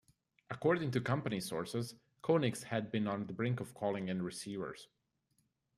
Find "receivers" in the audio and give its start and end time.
4.23-4.87